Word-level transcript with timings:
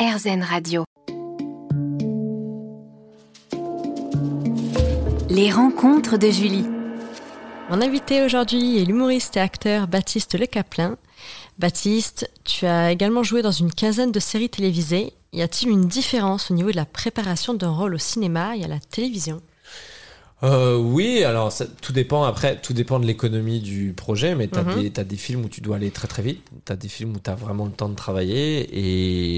RZN 0.00 0.42
Radio. 0.42 0.84
Les 5.28 5.52
rencontres 5.52 6.16
de 6.16 6.30
Julie. 6.30 6.64
Mon 7.68 7.82
invité 7.82 8.24
aujourd'hui 8.24 8.80
est 8.80 8.86
l'humoriste 8.86 9.36
et 9.36 9.40
acteur 9.40 9.88
Baptiste 9.88 10.38
Le 10.38 10.46
Caplin. 10.46 10.96
Baptiste, 11.58 12.30
tu 12.44 12.64
as 12.64 12.92
également 12.92 13.22
joué 13.22 13.42
dans 13.42 13.50
une 13.50 13.70
quinzaine 13.70 14.10
de 14.10 14.20
séries 14.20 14.48
télévisées. 14.48 15.12
Y 15.34 15.42
a-t-il 15.42 15.70
une 15.70 15.86
différence 15.86 16.50
au 16.50 16.54
niveau 16.54 16.70
de 16.70 16.76
la 16.76 16.86
préparation 16.86 17.52
d'un 17.52 17.70
rôle 17.70 17.94
au 17.94 17.98
cinéma 17.98 18.56
et 18.56 18.64
à 18.64 18.68
la 18.68 18.80
télévision? 18.80 19.42
Euh, 20.42 20.76
oui, 20.78 21.22
alors 21.22 21.52
ça, 21.52 21.66
tout 21.66 21.92
dépend 21.92 22.24
après, 22.24 22.58
tout 22.60 22.72
dépend 22.72 22.98
de 22.98 23.06
l'économie 23.06 23.60
du 23.60 23.92
projet, 23.92 24.34
mais 24.34 24.48
t'as 24.48 24.62
Mhm. 24.64 24.74
des, 24.82 24.90
t'as 24.90 25.04
des 25.04 25.16
films 25.16 25.44
où 25.44 25.48
tu 25.50 25.60
dois 25.60 25.76
aller 25.76 25.90
très 25.90 26.08
très 26.08 26.22
vite, 26.22 26.42
t'as 26.64 26.76
des 26.76 26.88
films 26.88 27.14
où 27.16 27.18
t'as 27.18 27.34
vraiment 27.34 27.66
le 27.66 27.72
temps 27.72 27.90
de 27.90 27.94
travailler, 27.94 28.68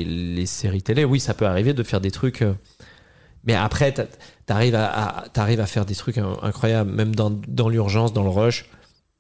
et 0.01 0.05
les 0.05 0.46
séries 0.46 0.83
télé, 0.83 1.05
oui, 1.05 1.19
ça 1.19 1.34
peut 1.34 1.46
arriver 1.46 1.75
de 1.75 1.83
faire 1.83 2.01
des 2.01 2.12
trucs, 2.12 2.43
euh, 2.43 2.55
mais 3.45 3.55
après 3.55 3.92
t'arrives 4.47 4.77
à, 4.77 4.87
à- 5.23 5.28
t'arrives 5.28 5.59
à 5.61 5.66
faire 5.66 5.84
des 5.87 5.97
trucs 5.97 6.19
euh, 6.19 6.34
incroyables, 6.42 6.92
même 6.92 7.16
dans, 7.16 7.30
dans 7.30 7.69
l'urgence, 7.69 8.12
dans 8.12 8.23
le 8.23 8.28
rush, 8.30 8.70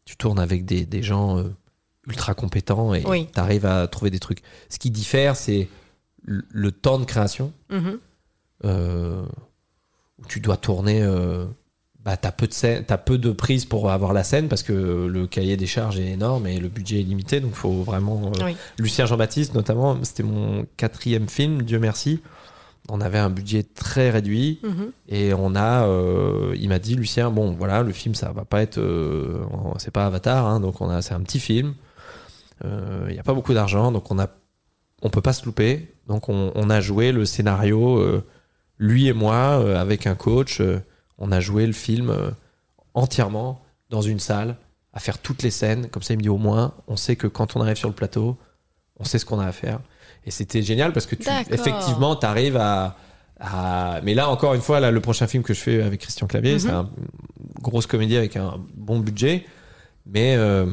tu 0.04 0.16
tournes 0.16 0.38
avec 0.38 0.64
des, 0.64 0.84
des 0.86 1.02
gens 1.02 1.38
euh, 1.38 1.52
ultra 2.06 2.34
compétents 2.34 2.94
et 2.94 3.04
Oui. 3.06 3.26
t'arrives 3.32 3.66
à 3.66 3.88
trouver 3.88 4.10
des 4.12 4.20
trucs. 4.20 4.42
Ce 4.68 4.78
qui 4.78 4.90
diffère, 4.92 5.34
c'est 5.36 5.68
le, 6.22 6.44
le 6.50 6.70
temps 6.70 7.00
de 7.00 7.04
création 7.04 7.52
Mhm. 7.70 7.98
euh, 8.66 9.24
où 10.20 10.26
tu 10.28 10.38
dois 10.38 10.56
tourner. 10.56 11.02
Euh, 11.02 11.44
bah, 12.04 12.16
t'as 12.16 12.32
peu 12.32 12.46
de 12.48 12.52
scènes, 12.52 12.84
t'as 12.84 12.98
peu 12.98 13.16
de 13.18 13.30
prises 13.30 13.64
pour 13.64 13.90
avoir 13.90 14.12
la 14.12 14.24
scène 14.24 14.48
parce 14.48 14.62
que 14.64 14.72
le 15.06 15.26
cahier 15.26 15.56
des 15.56 15.66
charges 15.66 15.98
est 16.00 16.10
énorme 16.10 16.46
et 16.48 16.58
le 16.58 16.68
budget 16.68 17.00
est 17.00 17.04
limité, 17.04 17.40
donc 17.40 17.54
faut 17.54 17.82
vraiment. 17.82 18.32
euh, 18.36 18.44
Oui. 18.44 18.56
Lucien 18.78 19.06
Jean-Baptiste, 19.06 19.54
notamment, 19.54 19.96
c'était 20.02 20.24
mon 20.24 20.66
quatrième 20.76 21.28
film, 21.28 21.62
Dieu 21.62 21.78
merci. 21.78 22.20
On 22.88 23.00
avait 23.00 23.18
un 23.18 23.30
budget 23.30 23.62
très 23.62 24.10
réduit 24.10 24.58
Mhm. 24.64 24.90
et 25.08 25.32
on 25.34 25.54
a. 25.54 25.86
euh, 25.86 26.56
il 26.58 26.68
m'a 26.68 26.80
dit, 26.80 26.96
Lucien, 26.96 27.30
bon, 27.30 27.52
voilà, 27.52 27.82
le 27.84 27.92
film, 27.92 28.16
ça 28.16 28.32
va 28.32 28.44
pas 28.44 28.60
être. 28.62 28.78
euh, 28.78 29.44
c'est 29.78 29.92
pas 29.92 30.06
Avatar, 30.06 30.44
hein, 30.46 30.58
donc 30.58 30.80
on 30.80 30.90
a, 30.90 31.00
c'est 31.02 31.14
un 31.14 31.20
petit 31.20 31.38
film. 31.38 31.74
Euh, 32.64 33.06
Il 33.08 33.12
n'y 33.14 33.20
a 33.20 33.22
pas 33.22 33.34
beaucoup 33.34 33.54
d'argent, 33.54 33.92
donc 33.92 34.10
on 34.10 34.18
a, 34.18 34.26
on 35.02 35.10
peut 35.10 35.20
pas 35.20 35.32
se 35.32 35.44
louper. 35.44 35.94
Donc 36.08 36.28
on, 36.28 36.50
on 36.56 36.68
a 36.70 36.80
joué 36.80 37.12
le 37.12 37.24
scénario, 37.24 38.02
lui 38.78 39.06
et 39.06 39.12
moi, 39.12 39.78
avec 39.78 40.08
un 40.08 40.16
coach. 40.16 40.60
On 41.24 41.30
a 41.32 41.38
joué 41.40 41.66
le 41.66 41.72
film 41.72 42.10
euh, 42.10 42.30
entièrement 42.94 43.60
dans 43.90 44.02
une 44.02 44.18
salle, 44.18 44.56
à 44.92 44.98
faire 45.00 45.18
toutes 45.18 45.42
les 45.42 45.50
scènes. 45.52 45.88
Comme 45.88 46.02
ça, 46.02 46.14
il 46.14 46.18
me 46.18 46.22
dit 46.22 46.28
au 46.28 46.36
moins, 46.36 46.74
on 46.88 46.96
sait 46.96 47.14
que 47.16 47.26
quand 47.28 47.54
on 47.56 47.60
arrive 47.60 47.76
sur 47.76 47.88
le 47.88 47.94
plateau, 47.94 48.36
on 48.98 49.04
sait 49.04 49.18
ce 49.18 49.24
qu'on 49.24 49.38
a 49.38 49.46
à 49.46 49.52
faire. 49.52 49.78
Et 50.26 50.30
c'était 50.30 50.62
génial 50.62 50.92
parce 50.92 51.06
que 51.06 51.14
tu, 51.14 51.28
effectivement, 51.50 52.16
tu 52.16 52.26
arrives 52.26 52.56
à, 52.56 52.96
à- 53.40 54.00
Mais 54.02 54.14
là, 54.14 54.28
encore 54.28 54.54
une 54.54 54.60
fois, 54.60 54.80
là, 54.80 54.90
le 54.90 55.00
prochain 55.00 55.26
film 55.26 55.42
que 55.42 55.54
je 55.54 55.60
fais 55.60 55.80
avec 55.82 56.00
Christian 56.00 56.26
Clavier, 56.26 56.54
Mhm. 56.54 56.58
c'est 56.58 56.68
une 56.70 56.88
grosse 57.62 57.86
comédie 57.86 58.16
avec 58.16 58.36
un 58.36 58.60
bon 58.74 58.98
budget. 59.00 59.46
Mais 60.06 60.34
euh, 60.36 60.66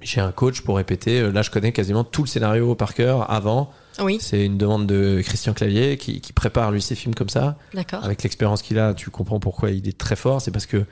j'ai 0.00 0.20
un 0.20 0.32
coach 0.32 0.60
pour 0.60 0.76
répéter. 0.76 1.30
Là, 1.32 1.42
je 1.42 1.50
connais 1.50 1.72
quasiment 1.72 2.04
tout 2.04 2.22
le 2.22 2.28
scénario 2.28 2.74
par 2.74 2.94
cœur 2.94 3.30
avant. 3.30 3.72
Oui, 4.00 4.18
C'est 4.20 4.44
une 4.44 4.56
demande 4.58 4.86
de 4.86 5.20
Christian 5.24 5.52
Clavier 5.54 5.96
qui, 5.96 6.20
qui 6.20 6.32
prépare 6.32 6.70
lui 6.70 6.80
ses 6.80 6.94
films 6.94 7.14
comme 7.14 7.28
ça. 7.28 7.56
d'accord. 7.74 8.04
Avec 8.04 8.22
l'expérience 8.22 8.62
qu'il 8.62 8.78
a, 8.78 8.94
tu 8.94 9.10
comprends 9.10 9.40
pourquoi 9.40 9.70
il 9.70 9.88
est 9.88 9.98
très 9.98 10.14
fort. 10.16 10.40
C'est 10.40 10.52
parce 10.52 10.66
que 10.66 10.84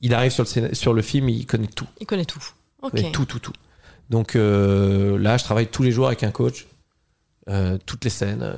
il 0.00 0.14
arrive 0.14 0.30
sur 0.30 0.44
le, 0.44 0.74
sur 0.74 0.92
le 0.92 1.02
film, 1.02 1.28
il 1.28 1.46
connaît 1.46 1.66
tout. 1.66 1.86
Il 2.00 2.06
connaît 2.06 2.24
tout. 2.24 2.38
Ok. 2.82 2.92
Il 2.94 3.00
connaît 3.00 3.12
tout, 3.12 3.24
tout, 3.24 3.38
tout. 3.40 3.52
Donc 4.10 4.36
euh, 4.36 5.18
là, 5.18 5.36
je 5.36 5.44
travaille 5.44 5.66
tous 5.66 5.82
les 5.82 5.90
jours 5.90 6.06
avec 6.06 6.22
un 6.22 6.30
coach. 6.30 6.66
Euh, 7.48 7.78
toutes 7.86 8.02
les 8.02 8.10
scènes, 8.10 8.42
euh, 8.42 8.56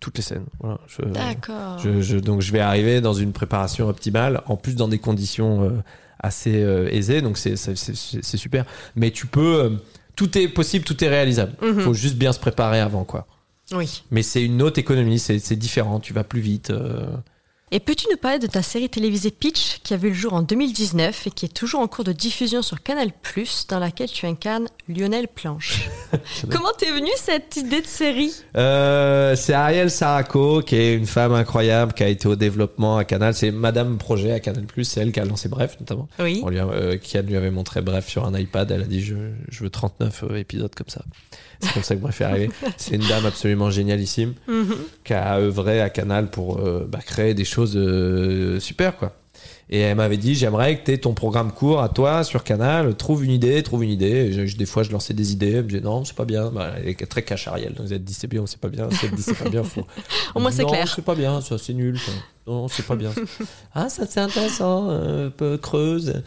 toutes 0.00 0.16
les 0.16 0.22
scènes. 0.22 0.46
Voilà, 0.60 0.78
je, 0.86 1.02
D'accord. 1.02 1.78
je- 1.78 2.00
je- 2.00 2.16
donc 2.16 2.40
je 2.40 2.52
vais 2.52 2.60
arriver 2.60 3.02
dans 3.02 3.12
une 3.12 3.32
préparation 3.32 3.86
optimale, 3.86 4.40
en 4.46 4.56
plus 4.56 4.76
dans 4.76 4.88
des 4.88 4.98
conditions 4.98 5.62
euh, 5.62 5.70
assez 6.18 6.62
euh, 6.62 6.88
aisées, 6.90 7.20
donc 7.20 7.36
c'est 7.36 7.56
c'est- 7.56 7.76
c'est- 7.76 7.94
c'est 8.22 8.36
super. 8.38 8.64
Mais 8.96 9.10
tu 9.10 9.26
peux, 9.26 9.56
euh, 9.64 9.70
tout 10.16 10.38
est 10.38 10.48
possible, 10.48 10.86
tout 10.86 11.04
est 11.04 11.08
réalisable. 11.08 11.52
Il 11.60 11.68
Mhm. 11.74 11.80
faut 11.80 11.92
juste 11.94 12.16
bien 12.16 12.32
se 12.32 12.38
préparer 12.40 12.80
avant, 12.80 13.04
quoi. 13.04 13.26
Oui. 13.72 14.02
Mais 14.10 14.22
c'est 14.22 14.42
une 14.42 14.62
autre 14.62 14.78
économie, 14.78 15.18
c'est 15.18 15.38
c'est 15.38 15.56
différent, 15.56 16.00
tu 16.00 16.14
vas 16.14 16.24
plus 16.24 16.40
vite. 16.40 16.72
Et 17.72 17.78
peux-tu 17.78 18.06
nous 18.10 18.16
parler 18.16 18.40
de 18.40 18.48
ta 18.48 18.62
série 18.62 18.88
télévisée 18.88 19.30
Pitch 19.30 19.78
qui 19.84 19.94
a 19.94 19.96
vu 19.96 20.08
le 20.08 20.14
jour 20.14 20.32
en 20.32 20.42
2019 20.42 21.28
et 21.28 21.30
qui 21.30 21.44
est 21.46 21.54
toujours 21.54 21.78
en 21.80 21.86
cours 21.86 22.02
de 22.02 22.10
diffusion 22.12 22.62
sur 22.62 22.82
Canal+, 22.82 23.10
dans 23.68 23.78
laquelle 23.78 24.10
tu 24.10 24.26
incarnes 24.26 24.66
Lionel 24.88 25.28
Planche? 25.28 25.88
Comment 26.50 26.72
t'es 26.76 26.90
venue 26.90 27.12
cette 27.16 27.56
idée 27.56 27.80
de 27.80 27.86
série? 27.86 28.34
Euh, 28.56 29.36
c'est 29.36 29.52
Ariel 29.52 29.88
Saraco, 29.88 30.62
qui 30.62 30.74
est 30.74 30.96
une 30.96 31.06
femme 31.06 31.32
incroyable, 31.32 31.92
qui 31.92 32.02
a 32.02 32.08
été 32.08 32.26
au 32.26 32.34
développement 32.34 32.96
à 32.96 33.04
Canal. 33.04 33.34
C'est 33.34 33.52
Madame 33.52 33.98
Projet 33.98 34.32
à 34.32 34.40
Canal+, 34.40 34.64
c'est 34.82 35.00
elle 35.00 35.12
qui 35.12 35.20
a 35.20 35.24
lancé 35.24 35.48
Bref, 35.48 35.76
notamment. 35.78 36.08
Oui. 36.18 36.40
On 36.44 36.48
lui 36.48 36.58
a, 36.58 36.66
euh, 36.66 36.96
Kian 36.98 37.22
lui 37.22 37.36
avait 37.36 37.52
montré 37.52 37.82
Bref 37.82 38.08
sur 38.08 38.24
un 38.26 38.36
iPad. 38.36 38.68
Elle 38.72 38.82
a 38.82 38.84
dit 38.86 39.00
je, 39.00 39.14
je 39.48 39.62
veux 39.62 39.70
39 39.70 40.24
euh, 40.28 40.36
épisodes 40.38 40.74
comme 40.74 40.88
ça. 40.88 41.02
C'est 41.60 41.72
comme 41.74 41.82
ça 41.84 41.94
que 41.94 42.00
Bref 42.00 42.20
est 42.20 42.24
arrivé. 42.24 42.50
C'est 42.78 42.96
une 42.96 43.06
dame 43.06 43.26
absolument 43.26 43.70
génialissime 43.70 44.34
Mhm. 44.48 44.74
qui 45.04 45.12
a 45.12 45.38
œuvré 45.38 45.80
à 45.80 45.88
Canal 45.90 46.30
pour 46.30 46.58
euh, 46.58 46.84
bah, 46.90 46.98
créer 47.04 47.34
des 47.34 47.44
choses 47.44 47.59
euh, 47.76 48.58
super 48.60 48.96
quoi. 48.96 49.12
Et 49.72 49.78
elle 49.80 49.96
m'avait 49.96 50.16
dit 50.16 50.34
j'aimerais 50.34 50.78
que 50.80 50.84
tu 50.86 50.90
aies 50.92 50.98
ton 50.98 51.14
programme 51.14 51.52
court 51.52 51.80
à 51.80 51.88
toi 51.88 52.24
sur 52.24 52.42
Canal. 52.42 52.94
Trouve 52.96 53.24
une 53.24 53.30
idée, 53.30 53.62
trouve 53.62 53.84
une 53.84 53.90
idée. 53.90 54.32
Je- 54.32 54.44
je- 54.46 54.56
des 54.56 54.66
fois 54.66 54.82
je 54.82 54.90
lançais 54.90 55.14
des 55.14 55.30
idées. 55.32 55.52
Elle 55.52 55.64
me 55.72 55.80
non 55.80 56.04
c'est 56.04 56.16
pas 56.16 56.24
bien. 56.24 56.50
Bah, 56.50 56.72
elle 56.78 56.88
est 56.88 57.06
très 57.08 57.22
cash 57.22 57.46
Ariel. 57.46 57.74
Donc 57.74 57.86
elle 57.90 58.02
dit 58.02 58.12
c'est 58.14 58.26
bien, 58.26 58.44
c'est 58.46 58.58
pas 58.60 58.68
bien. 58.68 58.88
Dit 58.88 59.22
c'est 59.22 59.38
pas 59.38 59.48
bien, 59.48 59.62
faut. 59.62 59.86
Au 60.34 60.40
moins, 60.40 60.50
c'est 60.50 60.64
clair. 60.64 60.92
c'est 60.92 61.04
pas 61.04 61.14
bien, 61.14 61.40
ça 61.40 61.56
c'est 61.56 61.72
nul. 61.74 61.98
Ça. 61.98 62.10
Non 62.48 62.66
c'est 62.66 62.84
pas 62.84 62.96
bien. 62.96 63.12
ah 63.74 63.88
ça 63.88 64.06
c'est 64.08 64.18
intéressant, 64.20 64.88
euh, 64.90 65.28
un 65.28 65.30
peu 65.30 65.56
creuse. 65.56 66.20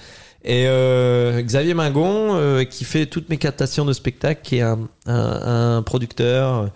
Et 0.46 0.66
euh, 0.68 1.42
Xavier 1.42 1.74
Mingon, 1.74 2.36
euh, 2.36 2.64
qui 2.66 2.84
fait 2.86 3.06
toutes 3.08 3.30
mes 3.30 3.38
captations 3.38 3.84
de 3.86 3.94
spectacles, 3.94 4.42
qui 4.44 4.58
est 4.58 4.62
un, 4.62 4.80
un, 5.06 5.76
un 5.78 5.82
producteur, 5.84 6.54
euh, 6.54 6.68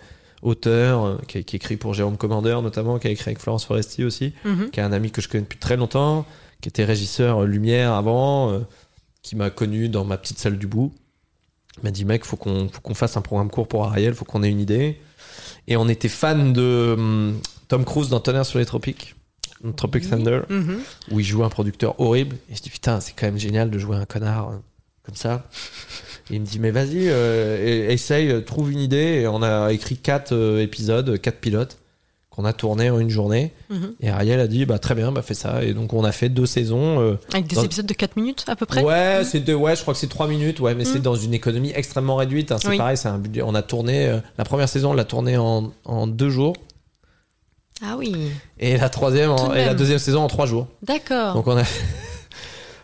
auteur, 0.42 1.04
euh, 1.04 1.16
qui, 1.26 1.38
écrit 1.38 1.76
pour 1.76 1.94
Jérôme 1.94 2.16
Commandeur 2.16 2.62
notamment, 2.62 2.98
qui 2.98 3.08
a 3.08 3.10
écrit 3.10 3.30
avec 3.30 3.38
Florence 3.40 3.64
Foresti 3.64 4.04
aussi, 4.04 4.32
Mhm. 4.44 4.70
qui 4.70 4.80
est 4.80 4.82
un 4.82 4.92
ami 4.92 5.10
que 5.10 5.20
je 5.20 5.28
connais 5.28 5.42
depuis 5.42 5.58
très 5.58 5.76
longtemps, 5.76 6.26
qui 6.60 6.68
était 6.68 6.84
régisseur 6.84 7.42
lumière 7.44 7.92
avant, 7.92 8.50
euh, 8.52 8.60
qui 9.22 9.36
m'a 9.36 9.50
connu 9.50 9.88
dans 9.88 10.04
ma 10.04 10.16
petite 10.16 10.38
salle 10.38 10.58
du 10.58 10.66
bout. 10.66 10.92
Il 11.78 11.84
m'a 11.84 11.90
dit 11.90 12.04
mec, 12.04 12.24
faut 12.24 12.36
qu'on 12.36 12.68
faut 12.68 12.80
qu'on 12.80 12.94
fasse 12.94 13.16
un 13.16 13.20
programme 13.20 13.50
court 13.50 13.68
pour 13.68 13.84
Ariel, 13.84 14.14
faut 14.14 14.24
qu'on 14.24 14.42
ait 14.42 14.50
une 14.50 14.60
idée. 14.60 15.00
Et 15.66 15.76
on 15.76 15.88
était 15.88 16.08
fan 16.08 16.52
de 16.52 16.94
hum, 16.96 17.40
Tom 17.68 17.84
Cruise 17.84 18.08
dans 18.08 18.20
Tonnerre 18.20 18.46
sur 18.46 18.58
les 18.58 18.64
tropiques, 18.66 19.14
Tropic 19.76 20.08
Thunder 20.08 20.40
Mhm. 20.48 20.78
où 21.10 21.20
il 21.20 21.26
joue 21.26 21.44
un 21.44 21.48
producteur 21.48 22.00
horrible. 22.00 22.36
Et 22.50 22.54
je 22.56 22.62
dis 22.62 22.70
putain, 22.70 23.00
c'est 23.00 23.12
quand 23.12 23.26
même 23.26 23.38
génial 23.38 23.70
de 23.70 23.78
jouer 23.78 23.96
un 23.96 24.06
connard 24.06 24.50
euh, 24.50 24.56
comme 25.02 25.14
ça. 25.16 25.48
Et 26.30 26.34
il 26.34 26.40
me 26.40 26.46
dit 26.46 26.58
mais 26.58 26.70
vas-y, 26.70 27.08
euh, 27.08 27.88
essaye, 27.90 28.44
trouve 28.44 28.70
une 28.72 28.80
idée. 28.80 29.20
Et 29.22 29.26
on 29.28 29.42
a 29.42 29.72
écrit 29.72 29.96
quatre 29.96 30.32
euh, 30.34 30.60
épisodes, 30.62 31.18
quatre 31.20 31.38
pilotes 31.40 31.78
qu'on 32.30 32.44
a 32.44 32.52
tourné 32.52 32.88
en 32.90 33.00
une 33.00 33.10
journée. 33.10 33.52
Mhm. 33.70 33.94
Et 34.00 34.10
Ariel 34.10 34.38
a 34.38 34.46
dit 34.46 34.64
bah 34.66 34.78
très 34.78 34.94
bien, 34.94 35.10
bah 35.10 35.22
fais 35.22 35.34
ça. 35.34 35.64
Et 35.64 35.74
donc 35.74 35.92
on 35.92 36.04
a 36.04 36.12
fait 36.12 36.28
deux 36.28 36.46
saisons. 36.46 37.00
euh, 37.00 37.14
Avec 37.32 37.46
des 37.48 37.56
Dans- 37.56 37.64
épisodes 37.64 37.86
de 37.86 37.94
4 37.94 38.16
minutes 38.16 38.44
à 38.46 38.54
peu 38.56 38.64
près 38.66 38.82
Ouais, 38.84 39.22
c'est 39.24 39.40
deux, 39.40 39.54
ouais, 39.54 39.74
je 39.74 39.82
crois 39.82 39.94
que 39.94 39.98
c'est 40.00 40.06
trois 40.06 40.28
minutes, 40.28 40.60
ouais, 40.60 40.74
mais 40.76 40.84
c'est 40.84 40.98
Mm. 41.00 41.02
dans 41.02 41.16
une 41.16 41.34
économie 41.34 41.72
extrêmement 41.74 42.14
réduite. 42.16 42.52
hein. 42.52 42.58
C'est 42.60 42.68
Oui. 42.68 42.76
pareil, 42.78 42.96
c'est 42.96 43.08
un 43.08 43.18
budget. 43.18 43.42
On 43.42 43.54
a 43.56 43.62
tourné 43.62 44.20
la 44.36 44.44
première 44.44 44.68
saison, 44.68 44.90
on 44.90 44.94
l'a 44.94 45.04
tourné 45.04 45.36
en, 45.36 45.72
en 45.84 46.06
deux 46.06 46.30
jours, 46.30 46.54
Ah 47.82 47.96
oui, 47.96 48.12
et 48.58 48.76
la 48.76 48.88
troisième, 48.88 49.30
en- 49.30 49.54
et 49.54 49.64
la 49.64 49.74
deuxième 49.74 49.98
saison 50.00 50.20
en 50.22 50.28
trois 50.28 50.46
jours. 50.46 50.66
d'accord. 50.82 51.34
Donc 51.34 51.46
on 51.46 51.56
a 51.56 51.62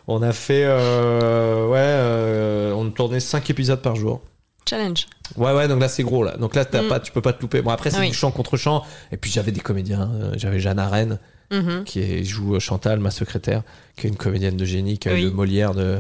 on 0.06 0.22
a 0.22 0.32
fait 0.32 0.64
euh, 0.66 1.66
ouais 1.68 1.78
euh, 1.78 2.72
on 2.72 2.90
tournait 2.90 3.20
5 3.20 3.48
épisodes 3.50 3.80
par 3.82 3.96
jour. 3.96 4.20
Challenge. 4.68 5.06
Ouais 5.36 5.52
ouais 5.52 5.68
donc 5.68 5.80
là 5.80 5.88
c'est 5.88 6.02
gros 6.04 6.24
là. 6.24 6.36
Donc 6.36 6.54
là 6.54 6.64
t'as 6.64 6.82
Mm. 6.82 6.88
pas 6.88 7.00
tu 7.00 7.12
peux 7.12 7.20
pas 7.20 7.32
te 7.32 7.42
louper. 7.42 7.60
Bon 7.62 7.70
après 7.70 7.90
c'est 7.90 8.00
Oui. 8.00 8.08
du 8.08 8.14
chant 8.14 8.30
contre 8.30 8.56
chant 8.56 8.82
et 9.12 9.16
puis 9.16 9.30
j'avais 9.30 9.52
des 9.52 9.60
comédiens, 9.60 10.10
euh, 10.14 10.32
j'avais 10.36 10.60
Jeanne 10.60 10.78
Arène 10.78 11.18
Mhm. 11.50 11.84
qui 11.84 12.24
joue 12.24 12.58
Chantal 12.58 12.98
ma 13.00 13.10
secrétaire 13.10 13.62
qui 13.96 14.06
est 14.06 14.10
une 14.10 14.16
comédienne 14.16 14.56
de 14.56 14.64
génie 14.64 14.98
qui 14.98 15.08
a 15.10 15.14
eu 15.18 15.24
le 15.24 15.30
Molière 15.30 15.74
de 15.74 15.98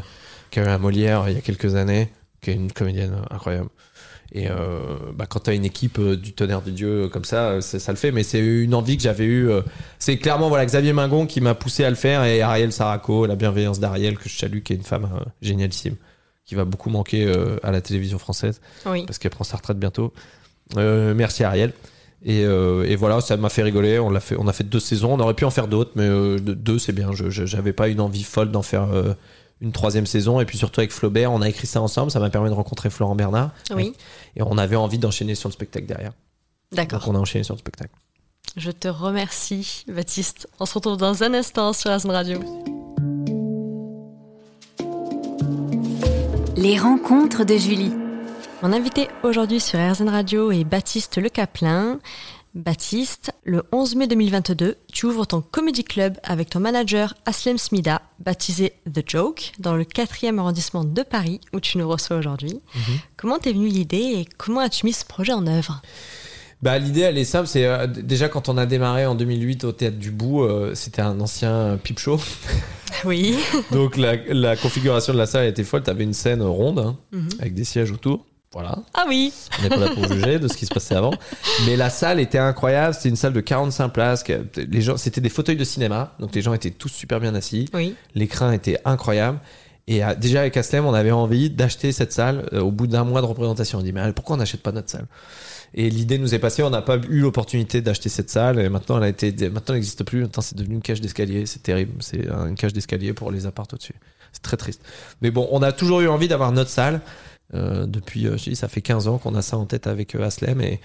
qui 0.50 0.58
a 0.60 0.64
eu 0.64 0.68
un 0.68 0.78
Molière 0.78 1.24
il 1.28 1.34
y 1.34 1.38
a 1.38 1.42
quelques 1.42 1.74
années 1.74 2.10
qui 2.40 2.50
est 2.50 2.54
une 2.54 2.72
comédienne 2.72 3.14
incroyable. 3.30 3.68
Et 4.32 4.48
euh, 4.50 4.78
bah, 5.14 5.26
quand 5.28 5.40
tu 5.40 5.50
as 5.50 5.54
une 5.54 5.64
équipe 5.64 5.98
euh, 5.98 6.16
du 6.16 6.32
tonnerre 6.32 6.62
de 6.62 6.70
Dieu 6.70 7.04
euh, 7.04 7.08
comme 7.08 7.24
ça, 7.24 7.60
ça, 7.60 7.92
le 7.92 7.96
fait. 7.98 8.10
Mais 8.10 8.22
c'est 8.24 8.40
une 8.40 8.74
envie 8.74 8.96
que 8.96 9.02
j'avais 9.02 9.24
eue. 9.24 9.48
euh, 9.50 9.62
c'est 9.98 10.16
clairement 10.18 10.48
voilà, 10.48 10.66
Xavier 10.66 10.92
Mingon 10.92 11.26
qui 11.26 11.40
m'a 11.40 11.54
poussé 11.54 11.84
à 11.84 11.90
le 11.90 11.96
faire 11.96 12.24
et 12.24 12.42
Ariel 12.42 12.72
Saraco, 12.72 13.26
la 13.26 13.36
bienveillance 13.36 13.78
d'Ariel, 13.80 14.18
que 14.18 14.28
je 14.28 14.36
salue, 14.36 14.60
qui 14.60 14.72
est 14.72 14.76
une 14.76 14.82
femme 14.82 15.08
génialissime, 15.42 15.94
qui 16.44 16.54
va 16.56 16.64
beaucoup 16.64 16.90
manquer 16.90 17.32
à 17.62 17.70
la 17.70 17.80
télévision 17.80 18.18
française 18.18 18.60
Oui. 18.86 19.04
parce 19.06 19.18
qu'elle 19.18 19.30
prend 19.30 19.44
sa 19.44 19.56
retraite 19.56 19.78
bientôt. 19.78 20.12
Merci 20.76 21.44
Ariel. 21.44 21.72
Et, 22.24 22.40
et 22.40 22.96
voilà, 22.96 23.20
ça 23.20 23.36
m'a 23.36 23.50
fait 23.50 23.62
rigoler. 23.62 23.98
On, 23.98 24.10
l'a 24.10 24.20
fait, 24.20 24.36
on 24.38 24.48
a 24.48 24.52
fait 24.52 24.64
deux 24.64 24.80
saisons. 24.80 25.12
On 25.14 25.20
aurait 25.20 25.34
pu 25.34 25.44
en 25.44 25.50
faire 25.50 25.68
d'autres, 25.68 25.92
mais 25.94 26.08
de- 26.08 26.54
deux, 26.54 26.78
c'est 26.78 26.92
bien. 26.92 27.12
Je 27.12 27.30
je- 27.30 27.44
j'avais 27.46 27.72
pas 27.72 27.88
une 27.88 28.00
envie 28.00 28.22
folle 28.24 28.50
d'en 28.50 28.62
faire 28.62 28.88
une 29.64 29.72
troisième 29.72 30.06
saison. 30.06 30.40
Et 30.40 30.44
puis 30.44 30.58
surtout 30.58 30.80
avec 30.80 30.92
Flaubert, 30.92 31.32
on 31.32 31.42
a 31.42 31.48
écrit 31.48 31.66
ça 31.66 31.80
ensemble. 31.80 32.10
Ça 32.10 32.20
m'a 32.20 32.30
permis 32.30 32.50
de 32.50 32.54
rencontrer 32.54 32.90
Florent 32.90 33.16
Bernard. 33.16 33.50
Oui. 33.74 33.94
Et 34.36 34.42
on 34.42 34.56
avait 34.58 34.76
envie 34.76 34.98
d'enchaîner 34.98 35.34
sur 35.34 35.48
le 35.48 35.54
spectacle 35.54 35.86
derrière. 35.86 36.12
D'accord. 36.72 37.00
Donc 37.00 37.08
on 37.08 37.14
a 37.16 37.18
enchaîné 37.18 37.42
sur 37.42 37.54
le 37.54 37.58
spectacle. 37.58 37.94
Je 38.56 38.70
te 38.70 38.88
remercie, 38.88 39.84
Baptiste. 39.88 40.48
On 40.60 40.66
se 40.66 40.74
retrouve 40.74 40.96
dans 40.96 41.24
un 41.24 41.34
instant 41.34 41.72
sur 41.72 41.90
Asen 41.90 42.10
Radio. 42.10 42.40
Les 46.56 46.78
rencontres 46.78 47.44
de 47.44 47.56
Julie. 47.56 47.92
Mon 48.62 48.72
invité 48.72 49.08
aujourd'hui 49.22 49.60
sur 49.60 49.78
RZN 49.78 50.08
Radio 50.08 50.50
est 50.52 50.64
Baptiste 50.64 51.18
Le 51.18 51.28
Caplin. 51.28 51.98
Baptiste, 52.54 53.32
le 53.42 53.64
11 53.72 53.96
mai 53.96 54.06
2022, 54.06 54.76
tu 54.92 55.06
ouvres 55.06 55.26
ton 55.26 55.40
comedy 55.40 55.82
club 55.82 56.18
avec 56.22 56.50
ton 56.50 56.60
manager 56.60 57.14
Aslem 57.26 57.58
Smida, 57.58 58.00
baptisé 58.20 58.74
The 58.92 59.02
Joke, 59.04 59.52
dans 59.58 59.74
le 59.74 59.82
4e 59.82 60.38
arrondissement 60.38 60.84
de 60.84 61.02
Paris, 61.02 61.40
où 61.52 61.58
tu 61.58 61.78
nous 61.78 61.88
reçois 61.88 62.16
aujourd'hui. 62.16 62.60
Comment 63.16 63.38
t'es 63.40 63.52
venue 63.52 63.66
l'idée 63.66 63.96
et 64.18 64.28
comment 64.38 64.60
as-tu 64.60 64.86
mis 64.86 64.92
ce 64.92 65.04
projet 65.04 65.32
en 65.32 65.48
œuvre? 65.48 65.82
Bah, 66.62 66.78
l'idée, 66.78 67.00
elle 67.00 67.18
est 67.18 67.24
simple. 67.24 67.48
C'est 67.48 67.66
euh, 67.66 67.88
déjà 67.88 68.28
quand 68.28 68.48
on 68.48 68.56
a 68.56 68.66
démarré 68.66 69.04
en 69.04 69.16
2008 69.16 69.64
au 69.64 69.72
théâtre 69.72 69.98
du 69.98 70.12
Bout, 70.12 70.44
euh, 70.44 70.74
c'était 70.76 71.02
un 71.02 71.20
ancien 71.20 71.78
pipe 71.82 71.98
show. 71.98 72.18
Oui. 73.04 73.36
Donc 73.72 73.96
la, 73.96 74.14
la 74.28 74.56
configuration 74.56 75.12
de 75.12 75.18
la 75.18 75.26
salle 75.26 75.46
était 75.48 75.64
folle. 75.64 75.82
T'avais 75.82 76.04
une 76.04 76.14
scène 76.14 76.40
ronde 76.42 76.78
hein, 76.78 76.96
Mhm. 77.12 77.28
avec 77.40 77.52
des 77.54 77.64
sièges 77.64 77.90
autour. 77.90 78.24
Voilà. 78.54 78.78
Ah 78.94 79.04
oui. 79.08 79.32
On 79.58 79.62
n'est 79.62 79.68
pas 79.68 79.76
là 79.76 79.90
pour 79.90 80.10
juger 80.10 80.38
de 80.38 80.46
ce 80.46 80.56
qui 80.56 80.64
se 80.64 80.72
passait 80.72 80.94
avant. 80.94 81.12
Mais 81.66 81.76
la 81.76 81.90
salle 81.90 82.20
était 82.20 82.38
incroyable. 82.38 82.94
C'était 82.94 83.08
une 83.08 83.16
salle 83.16 83.32
de 83.32 83.40
45 83.40 83.88
places. 83.88 84.24
Les 84.56 84.80
gens, 84.80 84.96
c'était 84.96 85.20
des 85.20 85.28
fauteuils 85.28 85.56
de 85.56 85.64
cinéma. 85.64 86.14
Donc 86.20 86.34
les 86.36 86.40
gens 86.40 86.54
étaient 86.54 86.70
tous 86.70 86.88
super 86.88 87.18
bien 87.18 87.34
assis. 87.34 87.68
Oui. 87.74 87.96
L'écran 88.14 88.52
était 88.52 88.78
incroyable. 88.84 89.40
Et 89.88 90.04
euh, 90.04 90.14
déjà 90.14 90.40
avec 90.40 90.56
Aslem, 90.56 90.86
on 90.86 90.94
avait 90.94 91.10
envie 91.10 91.50
d'acheter 91.50 91.90
cette 91.90 92.12
salle 92.12 92.48
euh, 92.52 92.60
au 92.60 92.70
bout 92.70 92.86
d'un 92.86 93.02
mois 93.02 93.20
de 93.22 93.26
représentation. 93.26 93.80
On 93.80 93.82
dit 93.82 93.92
mais 93.92 94.12
pourquoi 94.12 94.36
on 94.36 94.38
n'achète 94.38 94.62
pas 94.62 94.72
notre 94.72 94.88
salle? 94.88 95.06
Et 95.74 95.90
l'idée 95.90 96.18
nous 96.18 96.32
est 96.32 96.38
passée. 96.38 96.62
On 96.62 96.70
n'a 96.70 96.80
pas 96.80 96.98
eu 97.10 97.18
l'opportunité 97.18 97.82
d'acheter 97.82 98.08
cette 98.08 98.30
salle. 98.30 98.60
Et 98.60 98.68
maintenant, 98.68 98.98
elle 98.98 99.02
a 99.04 99.08
été, 99.08 99.32
maintenant, 99.50 99.74
elle 99.74 99.74
n'existe 99.74 100.04
plus. 100.04 100.22
Maintenant, 100.22 100.42
c'est 100.42 100.56
devenu 100.56 100.76
une 100.76 100.82
cage 100.82 101.00
d'escalier. 101.00 101.44
C'est 101.46 101.64
terrible. 101.64 101.94
C'est 101.98 102.28
une 102.28 102.54
cage 102.54 102.72
d'escalier 102.72 103.12
pour 103.14 103.32
les 103.32 103.46
apparts 103.46 103.66
au-dessus. 103.72 103.96
C'est 104.32 104.42
très 104.42 104.56
triste. 104.56 104.80
Mais 105.20 105.32
bon, 105.32 105.48
on 105.50 105.62
a 105.62 105.72
toujours 105.72 106.00
eu 106.00 106.08
envie 106.08 106.28
d'avoir 106.28 106.52
notre 106.52 106.70
salle. 106.70 107.00
Euh, 107.52 107.86
depuis, 107.86 108.26
euh, 108.26 108.36
je 108.38 108.44
dis, 108.50 108.56
ça 108.56 108.68
fait 108.68 108.80
15 108.80 109.06
ans 109.06 109.18
qu'on 109.18 109.34
a 109.34 109.42
ça 109.42 109.58
en 109.58 109.66
tête 109.66 109.86
avec 109.86 110.14
euh, 110.14 110.24
Aslem. 110.24 110.60
Et, 110.60 110.80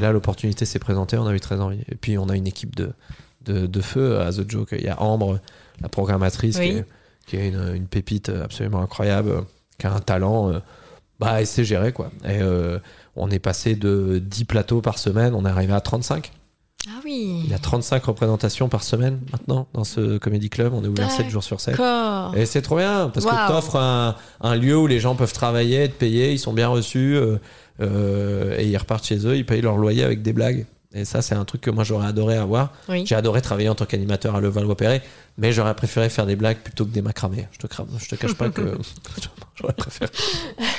là, 0.00 0.10
l'opportunité 0.12 0.64
s'est 0.64 0.78
présentée, 0.80 1.16
on 1.16 1.26
a 1.26 1.34
eu 1.34 1.40
très 1.40 1.60
envie. 1.60 1.80
Et 1.88 1.94
puis, 1.94 2.18
on 2.18 2.28
a 2.28 2.36
une 2.36 2.46
équipe 2.46 2.74
de, 2.76 2.90
de, 3.44 3.66
de 3.66 3.80
feu 3.80 4.20
à 4.20 4.32
The 4.32 4.50
Joke. 4.50 4.70
Il 4.72 4.84
y 4.84 4.88
a 4.88 5.00
Ambre, 5.00 5.38
la 5.80 5.88
programmatrice, 5.88 6.58
Oui. 6.58 6.70
qui 6.70 6.76
est, 6.78 6.84
qui 7.26 7.36
est 7.36 7.48
une, 7.48 7.74
une 7.76 7.86
pépite 7.86 8.28
absolument 8.28 8.82
incroyable, 8.82 9.44
qui 9.78 9.86
a 9.86 9.92
un 9.92 10.00
talent. 10.00 10.52
bah, 11.20 11.36
elle 11.40 11.46
sait 11.46 11.64
gérer, 11.64 11.92
quoi. 11.92 12.10
Et 12.28 12.40
on 13.16 13.30
est 13.30 13.38
passé 13.38 13.76
de 13.76 14.20
10 14.22 14.44
plateaux 14.46 14.80
par 14.80 14.98
semaine, 14.98 15.34
on 15.34 15.46
est 15.46 15.50
arrivé 15.50 15.72
à 15.72 15.80
35. 15.80 16.32
Ah 16.92 17.00
oui. 17.04 17.42
Il 17.44 17.50
y 17.50 17.54
a 17.54 17.58
35 17.58 18.04
représentations 18.04 18.68
par 18.68 18.82
semaine 18.82 19.20
maintenant 19.32 19.68
dans 19.74 19.84
ce 19.84 20.18
comédie 20.18 20.50
club. 20.50 20.72
On 20.74 20.82
est 20.82 20.88
ouvert 20.88 21.10
7 21.10 21.28
jours 21.30 21.44
sur 21.44 21.60
7. 21.60 21.76
D'accord. 21.76 22.36
Et 22.36 22.46
c'est 22.46 22.62
trop 22.62 22.76
bien 22.76 23.10
parce 23.14 23.26
que 23.26 23.48
t'offres 23.48 23.76
un, 23.76 24.16
un 24.40 24.56
lieu 24.56 24.76
où 24.76 24.86
les 24.86 24.98
gens 24.98 25.14
peuvent 25.14 25.32
travailler, 25.32 25.84
être 25.84 25.98
payés, 25.98 26.32
ils 26.32 26.38
sont 26.38 26.52
bien 26.52 26.68
reçus 26.68 27.14
euh, 27.14 27.36
euh, 27.80 28.58
et 28.58 28.66
ils 28.66 28.76
repartent 28.76 29.06
chez 29.06 29.24
eux, 29.26 29.36
ils 29.36 29.46
payent 29.46 29.62
leur 29.62 29.76
loyer 29.76 30.02
avec 30.02 30.22
des 30.22 30.32
blagues. 30.32 30.66
Et 30.92 31.04
ça, 31.04 31.22
c'est 31.22 31.36
un 31.36 31.44
truc 31.44 31.60
que 31.60 31.70
moi 31.70 31.84
j'aurais 31.84 32.08
adoré 32.08 32.36
avoir. 32.36 32.72
Oui. 32.88 33.06
J'ai 33.06 33.14
adoré 33.14 33.40
travailler 33.40 33.68
en 33.68 33.76
tant 33.76 33.84
qu'animateur 33.84 34.34
à 34.34 34.40
Levallois-Perret, 34.40 35.02
mais 35.38 35.52
j'aurais 35.52 35.74
préféré 35.74 36.08
faire 36.08 36.26
des 36.26 36.34
blagues 36.34 36.58
plutôt 36.58 36.84
que 36.84 36.90
des 36.90 37.02
macramés. 37.02 37.46
Je 37.52 37.58
te, 37.58 37.68
crame, 37.68 37.86
je 37.98 38.08
te 38.08 38.16
cache 38.16 38.34
pas 38.34 38.48
que 38.48 38.76
j'aurais 39.54 39.74
préféré. 39.74 40.10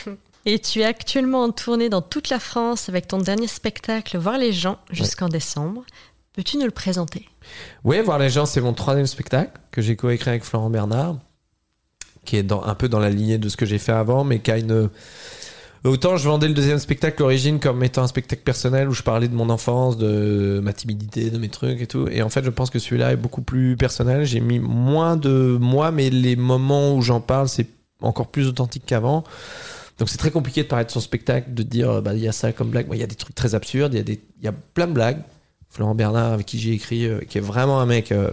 Et 0.45 0.59
tu 0.59 0.79
es 0.79 0.85
actuellement 0.85 1.43
en 1.43 1.51
tournée 1.51 1.89
dans 1.89 2.01
toute 2.01 2.29
la 2.29 2.39
France 2.39 2.89
avec 2.89 3.07
ton 3.07 3.19
dernier 3.19 3.47
spectacle 3.47 4.17
Voir 4.17 4.37
les 4.37 4.53
gens 4.53 4.79
jusqu'en 4.89 5.29
décembre. 5.29 5.83
Peux-tu 6.33 6.57
nous 6.57 6.65
le 6.65 6.71
présenter? 6.71 7.27
Oui, 7.83 7.99
Voir 8.01 8.17
les 8.17 8.29
gens, 8.29 8.45
c'est 8.45 8.61
mon 8.61 8.73
troisième 8.73 9.05
spectacle 9.05 9.59
que 9.71 9.81
j'ai 9.81 9.95
coécrit 9.95 10.29
avec 10.31 10.43
Florent 10.43 10.69
Bernard, 10.69 11.17
qui 12.25 12.37
est 12.37 12.43
dans, 12.43 12.63
un 12.63 12.73
peu 12.73 12.89
dans 12.89 12.99
la 12.99 13.09
lignée 13.09 13.37
de 13.37 13.49
ce 13.49 13.57
que 13.57 13.65
j'ai 13.65 13.77
fait 13.77 13.91
avant, 13.91 14.23
mais 14.23 14.39
qui 14.39 14.51
a 14.51 14.57
une. 14.57 14.89
Autant 15.83 16.15
je 16.15 16.29
vendais 16.29 16.47
le 16.47 16.53
deuxième 16.53 16.77
spectacle 16.77 17.23
Origine 17.23 17.59
comme 17.59 17.83
étant 17.83 18.03
un 18.03 18.07
spectacle 18.07 18.43
personnel 18.43 18.87
où 18.87 18.93
je 18.93 19.01
parlais 19.01 19.27
de 19.27 19.33
mon 19.33 19.49
enfance, 19.49 19.97
de 19.97 20.59
ma 20.63 20.73
timidité, 20.73 21.31
de 21.31 21.39
mes 21.39 21.49
trucs 21.49 21.81
et 21.81 21.87
tout. 21.87 22.07
Et 22.07 22.21
en 22.21 22.29
fait, 22.29 22.43
je 22.43 22.51
pense 22.51 22.69
que 22.69 22.77
celui-là 22.77 23.11
est 23.11 23.17
beaucoup 23.17 23.41
plus 23.41 23.75
personnel. 23.75 24.23
J'ai 24.23 24.41
mis 24.41 24.59
moins 24.59 25.17
de 25.17 25.57
moi, 25.59 25.91
mais 25.91 26.11
les 26.11 26.35
moments 26.35 26.95
où 26.95 27.01
j'en 27.01 27.19
parle, 27.19 27.49
c'est 27.49 27.67
encore 28.01 28.27
plus 28.27 28.47
authentique 28.47 28.83
qu'avant. 28.85 29.23
Donc 30.01 30.09
c'est 30.09 30.17
très 30.17 30.31
compliqué 30.31 30.63
de 30.63 30.67
parler 30.67 30.85
de 30.85 30.89
son 30.91 30.99
spectacle, 30.99 31.53
de 31.53 31.61
dire 31.63 32.01
bah 32.01 32.13
il 32.15 32.19
y 32.23 32.27
a 32.27 32.31
ça 32.31 32.51
comme 32.51 32.69
blague. 32.71 32.87
Il 32.91 32.97
y 32.97 33.03
a 33.03 33.07
des 33.07 33.15
trucs 33.15 33.35
très 33.35 33.53
absurdes, 33.55 33.93
il 33.93 33.99
y 34.13 34.19
y 34.43 34.47
a 34.47 34.51
plein 34.51 34.87
de 34.87 34.93
blagues. 34.93 35.19
Florent 35.69 35.93
Bernard 35.95 36.33
avec 36.33 36.47
qui 36.47 36.59
j'ai 36.59 36.71
écrit, 36.73 37.05
euh, 37.05 37.19
qui 37.29 37.37
est 37.37 37.41
vraiment 37.41 37.79
un 37.79 37.85
mec 37.85 38.11
euh, 38.11 38.31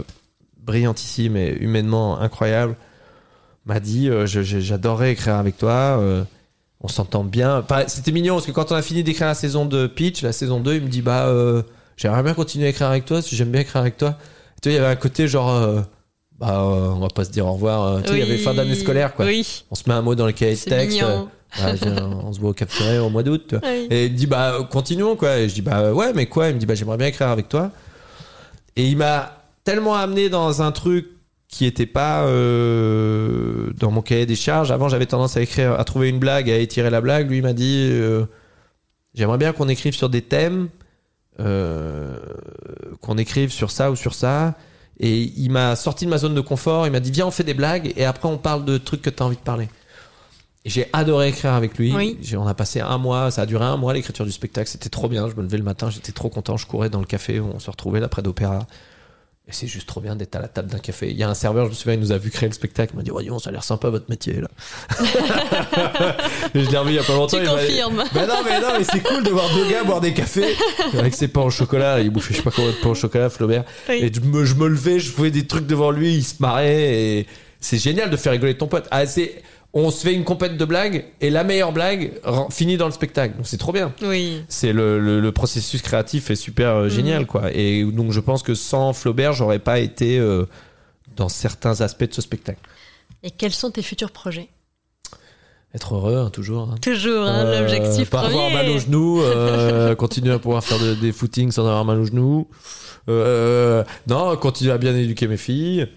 brillantissime 0.57 1.37
et 1.37 1.55
humainement 1.59 2.19
incroyable, 2.19 2.75
m'a 3.65 3.79
dit 3.79 4.09
euh, 4.09 4.25
j'adorerais 4.25 5.11
écrire 5.11 5.35
avec 5.35 5.57
toi. 5.57 5.97
euh, 5.99 6.23
on 6.81 6.87
s'entend 6.87 7.23
bien. 7.23 7.59
Enfin, 7.59 7.83
C'était 7.87 8.11
mignon 8.11 8.35
parce 8.35 8.45
que 8.45 8.51
quand 8.51 8.71
on 8.71 8.75
a 8.75 8.81
fini 8.81 9.03
d'écrire 9.03 9.27
la 9.27 9.35
saison 9.35 9.65
de 9.65 9.85
Pitch, 9.87 10.21
la 10.23 10.31
saison 10.31 10.59
2, 10.61 10.75
il 10.75 10.81
me 10.83 10.87
dit 10.87 11.01
bah 11.01 11.27
euh, 11.27 11.61
j'aimerais 11.97 12.23
bien 12.23 12.33
continuer 12.33 12.65
à 12.67 12.69
écrire 12.69 12.87
avec 12.87 13.05
toi, 13.05 13.21
si 13.21 13.35
j'aime 13.35 13.51
bien 13.51 13.61
écrire 13.61 13.81
avec 13.81 13.97
toi. 13.97 14.17
Tu 14.61 14.69
vois, 14.69 14.73
il 14.73 14.75
y 14.75 14.79
avait 14.83 14.91
un 14.91 14.95
côté 14.95 15.27
genre 15.27 15.49
euh, 15.51 15.81
bah 16.39 16.61
euh, 16.61 16.89
on 16.95 16.99
va 16.99 17.09
pas 17.09 17.25
se 17.25 17.31
dire 17.31 17.45
au 17.45 17.53
revoir. 17.53 17.83
euh, 17.83 18.01
tu 18.01 18.07
sais, 18.09 18.13
il 18.15 18.19
y 18.19 18.23
avait 18.23 18.37
fin 18.37 18.53
d'année 18.53 18.75
scolaire 18.75 19.13
quoi. 19.13 19.25
Oui, 19.25 19.65
On 19.71 19.75
se 19.75 19.83
met 19.87 19.93
un 19.93 20.01
mot 20.01 20.15
dans 20.15 20.25
le 20.25 20.31
cahier 20.31 20.55
de 20.55 20.59
texte. 20.61 20.97
euh. 21.03 21.23
Bah, 21.57 21.73
on 22.23 22.31
se 22.31 22.39
voit 22.39 22.51
au 22.51 22.53
Cap 22.53 22.69
Ferret 22.69 22.99
au 22.99 23.09
mois 23.09 23.23
d'août. 23.23 23.55
Oui. 23.63 23.87
Et 23.89 24.05
il 24.05 24.11
me 24.11 24.17
dit 24.17 24.27
bah 24.27 24.67
continuons 24.69 25.15
quoi. 25.15 25.37
Et 25.37 25.49
je 25.49 25.55
dis 25.55 25.61
bah 25.61 25.93
ouais 25.93 26.13
mais 26.13 26.27
quoi? 26.27 26.49
Il 26.49 26.55
me 26.55 26.59
dit 26.59 26.65
bah 26.65 26.75
j'aimerais 26.75 26.97
bien 26.97 27.07
écrire 27.07 27.29
avec 27.29 27.49
toi. 27.49 27.71
Et 28.75 28.85
il 28.85 28.97
m'a 28.97 29.43
tellement 29.63 29.95
amené 29.95 30.29
dans 30.29 30.61
un 30.61 30.71
truc 30.71 31.07
qui 31.47 31.65
était 31.65 31.87
pas 31.87 32.23
euh, 32.23 33.71
dans 33.77 33.91
mon 33.91 34.01
cahier 34.01 34.25
des 34.25 34.35
charges. 34.35 34.71
Avant 34.71 34.89
j'avais 34.89 35.07
tendance 35.07 35.35
à 35.37 35.41
écrire, 35.41 35.79
à 35.79 35.83
trouver 35.83 36.09
une 36.09 36.19
blague, 36.19 36.49
à 36.49 36.57
étirer 36.57 36.89
la 36.89 37.01
blague. 37.01 37.29
Lui 37.29 37.37
il 37.37 37.43
m'a 37.43 37.53
dit 37.53 37.89
euh, 37.91 38.25
j'aimerais 39.15 39.39
bien 39.39 39.51
qu'on 39.51 39.67
écrive 39.67 39.95
sur 39.95 40.09
des 40.09 40.21
thèmes, 40.21 40.69
euh, 41.39 42.17
qu'on 43.01 43.17
écrive 43.17 43.51
sur 43.51 43.71
ça 43.71 43.91
ou 43.91 43.95
sur 43.95 44.13
ça. 44.13 44.53
Et 44.99 45.31
il 45.37 45.49
m'a 45.49 45.75
sorti 45.75 46.05
de 46.05 46.09
ma 46.11 46.19
zone 46.19 46.35
de 46.35 46.41
confort. 46.41 46.85
Il 46.85 46.91
m'a 46.91 46.99
dit 46.99 47.09
viens 47.09 47.25
on 47.25 47.31
fait 47.31 47.43
des 47.43 47.55
blagues 47.55 47.91
et 47.95 48.05
après 48.05 48.29
on 48.29 48.37
parle 48.37 48.65
de 48.65 48.77
trucs 48.77 49.01
que 49.01 49.09
tu 49.09 49.23
as 49.23 49.25
envie 49.25 49.37
de 49.37 49.41
parler. 49.41 49.67
J'ai 50.65 50.87
adoré 50.91 51.29
écrire 51.29 51.53
avec 51.53 51.77
lui. 51.77 51.93
Oui. 51.93 52.19
On 52.37 52.47
a 52.47 52.53
passé 52.53 52.81
un 52.81 52.97
mois, 52.97 53.31
ça 53.31 53.43
a 53.43 53.45
duré 53.45 53.63
un 53.65 53.77
mois 53.77 53.93
l'écriture 53.93 54.25
du 54.25 54.31
spectacle. 54.31 54.69
C'était 54.69 54.89
trop 54.89 55.07
bien. 55.07 55.29
Je 55.29 55.35
me 55.35 55.41
levais 55.41 55.57
le 55.57 55.63
matin, 55.63 55.89
j'étais 55.89 56.11
trop 56.11 56.29
content. 56.29 56.57
Je 56.57 56.65
courais 56.65 56.89
dans 56.89 56.99
le 56.99 57.05
café 57.05 57.39
où 57.39 57.49
on 57.53 57.59
se 57.59 57.71
retrouvait 57.71 57.99
l'après 57.99 58.21
d'opéra. 58.21 58.67
Et 59.47 59.51
c'est 59.51 59.65
juste 59.65 59.87
trop 59.87 59.99
bien 59.99 60.15
d'être 60.15 60.35
à 60.35 60.41
la 60.41 60.47
table 60.47 60.69
d'un 60.69 60.77
café. 60.77 61.09
Il 61.09 61.17
y 61.17 61.23
a 61.23 61.29
un 61.29 61.33
serveur, 61.33 61.65
je 61.65 61.71
me 61.71 61.75
souviens, 61.75 61.95
il 61.95 61.99
nous 61.99 62.11
a 62.11 62.19
vu 62.19 62.29
créer 62.29 62.47
le 62.47 62.53
spectacle. 62.53 62.93
Il 62.93 62.97
m'a 62.97 63.03
dit, 63.03 63.09
oh, 63.09 63.19
donc, 63.19 63.41
ça 63.41 63.49
a 63.49 63.53
l'air 63.53 63.63
sympa 63.63 63.89
votre 63.89 64.07
métier 64.07 64.41
là. 64.41 64.47
Et 66.53 66.63
je 66.63 66.69
l'ai 66.69 66.77
revu 66.77 66.91
il 66.91 66.95
y 66.97 66.99
a 66.99 67.03
pas 67.03 67.15
longtemps. 67.15 67.39
Tu 67.39 67.47
confirmes. 67.47 68.03
mais 68.13 68.27
non, 68.27 68.35
mais 68.45 68.61
non, 68.61 68.67
mais 68.77 68.83
c'est 68.83 69.01
cool 69.01 69.23
de 69.23 69.29
voir 69.31 69.51
deux 69.55 69.67
gars 69.67 69.83
boire 69.83 70.01
des 70.01 70.13
cafés 70.13 70.55
avec 70.93 71.15
ses 71.15 71.29
pains 71.29 71.41
au 71.41 71.49
chocolat. 71.49 71.99
Il 71.99 72.11
bouffait 72.11 72.33
je 72.35 72.39
sais 72.39 72.43
pas 72.43 72.51
combien 72.51 72.69
de 72.71 72.75
pains 72.75 72.89
au 72.89 72.95
chocolat, 72.95 73.31
Flaubert. 73.31 73.63
Oui. 73.87 73.95
Et 73.95 74.13
je 74.13 74.19
me, 74.19 74.45
je 74.45 74.53
me 74.53 74.67
levais, 74.67 74.99
je 74.99 75.09
faisais 75.09 75.31
des 75.31 75.47
trucs 75.47 75.65
devant 75.65 75.89
lui, 75.89 76.13
il 76.13 76.23
se 76.23 76.35
marrait. 76.39 76.93
Et 76.93 77.27
c'est 77.59 77.79
génial 77.79 78.11
de 78.11 78.17
faire 78.17 78.33
rigoler 78.33 78.55
ton 78.55 78.67
pote. 78.67 78.87
Ah, 78.91 79.07
c'est, 79.07 79.41
on 79.73 79.91
se 79.91 80.03
fait 80.03 80.13
une 80.13 80.23
compète 80.23 80.57
de 80.57 80.65
blagues 80.65 81.05
et 81.21 81.29
la 81.29 81.43
meilleure 81.43 81.71
blague 81.71 82.13
finit 82.49 82.77
dans 82.77 82.87
le 82.87 82.91
spectacle. 82.91 83.37
Donc 83.37 83.47
c'est 83.47 83.57
trop 83.57 83.71
bien. 83.71 83.93
Oui. 84.01 84.43
C'est 84.47 84.73
le, 84.73 84.99
le, 84.99 85.19
le 85.19 85.31
processus 85.31 85.81
créatif 85.81 86.31
est 86.31 86.35
super 86.35 86.69
euh, 86.69 86.89
génial, 86.89 87.27
quoi. 87.27 87.51
Et 87.53 87.83
donc 87.83 88.11
je 88.11 88.19
pense 88.19 88.41
que 88.41 88.55
sans 88.55 88.93
Flaubert, 88.93 89.33
j'aurais 89.33 89.59
pas 89.59 89.79
été 89.79 90.17
euh, 90.17 90.45
dans 91.15 91.29
certains 91.29 91.81
aspects 91.81 92.07
de 92.07 92.13
ce 92.13 92.21
spectacle. 92.21 92.59
Et 93.21 93.31
quels 93.31 93.53
sont 93.53 93.69
tes 93.69 93.81
futurs 93.83 94.11
projets? 94.11 94.49
Être 95.75 95.93
heureux, 95.95 96.17
hein, 96.17 96.29
toujours. 96.31 96.69
hein. 96.71 96.75
Toujours, 96.81 97.25
hein, 97.27 97.45
Euh, 97.45 97.59
l'objectif 97.59 98.09
pas 98.09 98.21
premier. 98.23 98.35
avoir 98.35 98.51
mal 98.51 98.69
aux 98.69 98.79
genoux, 98.79 99.21
euh, 99.21 99.93
continuer 99.95 100.33
à 100.33 100.39
pouvoir 100.39 100.63
faire 100.63 100.79
de- 100.79 100.95
des 100.95 101.11
footings 101.11 101.51
sans 101.51 101.61
avoir 101.67 101.85
mal 101.85 101.99
aux 101.99 102.05
genoux. 102.05 102.47
Euh, 103.07 103.83
non, 104.07 104.35
continuer 104.37 104.71
à 104.71 104.77
bien 104.79 104.95
éduquer 104.95 105.27
mes 105.27 105.37
filles, 105.37 105.87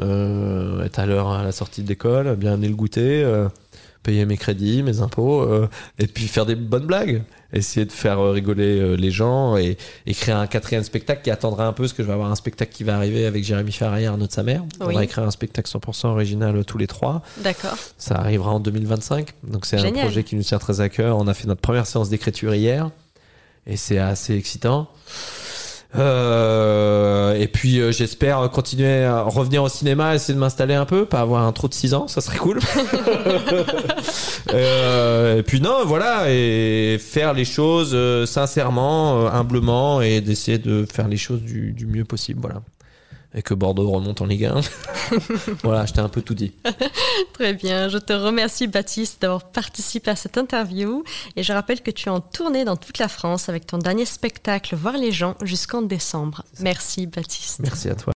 euh, 0.00 0.84
être 0.84 0.98
à 0.98 1.06
l'heure 1.06 1.28
à 1.30 1.42
la 1.44 1.52
sortie 1.52 1.82
de 1.82 1.88
l'école, 1.88 2.34
bien 2.36 2.52
amener 2.54 2.68
le 2.68 2.74
goûter, 2.74 3.22
euh, 3.24 3.48
payer 4.02 4.24
mes 4.24 4.36
crédits, 4.36 4.82
mes 4.82 5.00
impôts, 5.00 5.42
euh, 5.42 5.68
et 5.98 6.06
puis 6.06 6.26
faire 6.26 6.46
des 6.46 6.54
bonnes 6.54 6.86
blagues. 6.86 7.22
Essayer 7.52 7.84
de 7.84 7.92
faire 7.92 8.20
euh, 8.20 8.30
rigoler 8.30 8.80
euh, 8.80 8.94
les 8.94 9.10
gens 9.10 9.56
et, 9.56 9.76
et 10.06 10.14
créer 10.14 10.34
un 10.34 10.46
quatrième 10.46 10.84
spectacle 10.84 11.22
qui 11.22 11.30
attendra 11.30 11.66
un 11.66 11.72
peu, 11.72 11.82
parce 11.82 11.92
que 11.92 12.02
je 12.02 12.06
vais 12.06 12.14
avoir 12.14 12.30
un 12.30 12.36
spectacle 12.36 12.72
qui 12.72 12.84
va 12.84 12.96
arriver 12.96 13.26
avec 13.26 13.44
Jérémy 13.44 13.72
Ferrari 13.72 14.04
et 14.04 14.06
Arnaud 14.06 14.26
de 14.26 14.32
sa 14.32 14.42
mère. 14.42 14.64
On 14.80 14.86
va 14.86 15.04
écrire 15.04 15.24
un 15.24 15.30
spectacle 15.30 15.68
100% 15.70 16.06
original 16.08 16.64
tous 16.64 16.78
les 16.78 16.86
trois. 16.86 17.22
D'accord. 17.38 17.76
Ça 17.98 18.16
arrivera 18.16 18.52
en 18.52 18.60
2025. 18.60 19.30
Donc 19.44 19.66
c'est 19.66 19.78
un 19.78 19.92
projet 19.92 20.24
qui 20.24 20.36
nous 20.36 20.42
tient 20.42 20.58
très 20.58 20.80
à 20.80 20.88
cœur. 20.88 21.18
On 21.18 21.26
a 21.26 21.34
fait 21.34 21.48
notre 21.48 21.60
première 21.60 21.86
séance 21.86 22.08
d'écriture 22.08 22.54
hier 22.54 22.90
et 23.66 23.76
c'est 23.76 23.98
assez 23.98 24.34
excitant. 24.34 24.88
Euh, 25.98 27.34
et 27.34 27.48
puis 27.48 27.80
euh, 27.80 27.90
j'espère 27.90 28.48
continuer 28.50 29.04
à 29.04 29.22
revenir 29.22 29.64
au 29.64 29.68
cinéma, 29.68 30.14
essayer 30.14 30.34
de 30.34 30.38
m'installer 30.38 30.74
un 30.74 30.84
peu, 30.84 31.04
pas 31.04 31.20
avoir 31.20 31.44
un 31.44 31.52
trou 31.52 31.68
de 31.68 31.74
6 31.74 31.94
ans, 31.94 32.08
ça 32.08 32.20
serait 32.20 32.38
cool. 32.38 32.60
euh, 34.52 35.38
et 35.38 35.42
puis 35.42 35.60
non, 35.60 35.84
voilà, 35.84 36.30
et 36.30 36.98
faire 37.00 37.32
les 37.32 37.44
choses 37.44 37.90
euh, 37.92 38.26
sincèrement, 38.26 39.26
euh, 39.26 39.30
humblement, 39.30 40.00
et 40.00 40.20
d'essayer 40.20 40.58
de 40.58 40.86
faire 40.90 41.08
les 41.08 41.16
choses 41.16 41.42
du, 41.42 41.72
du 41.72 41.86
mieux 41.86 42.04
possible, 42.04 42.40
voilà. 42.40 42.62
Et 43.34 43.42
que 43.42 43.54
Bordeaux 43.54 43.88
remonte 43.90 44.20
en 44.20 44.26
Ligue 44.26 44.46
1. 44.46 44.60
voilà, 45.62 45.86
je 45.86 45.92
t'ai 45.92 46.00
un 46.00 46.08
peu 46.08 46.20
tout 46.20 46.34
dit. 46.34 46.52
Très 47.32 47.54
bien, 47.54 47.88
je 47.88 47.98
te 47.98 48.12
remercie 48.12 48.66
Baptiste 48.66 49.22
d'avoir 49.22 49.50
participé 49.50 50.10
à 50.10 50.16
cette 50.16 50.36
interview 50.36 51.04
et 51.36 51.42
je 51.42 51.52
rappelle 51.52 51.80
que 51.80 51.90
tu 51.90 52.08
es 52.08 52.12
en 52.12 52.20
tournée 52.20 52.64
dans 52.64 52.76
toute 52.76 52.98
la 52.98 53.08
France 53.08 53.48
avec 53.48 53.66
ton 53.66 53.78
dernier 53.78 54.04
spectacle 54.04 54.74
Voir 54.74 54.96
les 54.96 55.12
gens 55.12 55.36
jusqu'en 55.42 55.82
décembre. 55.82 56.44
Merci 56.60 57.06
Baptiste. 57.06 57.60
Merci 57.60 57.88
à 57.88 57.94
toi. 57.94 58.08